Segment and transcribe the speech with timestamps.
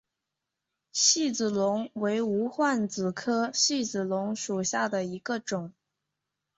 [0.93, 5.73] 细子龙为无患子科细子龙属下的一个种。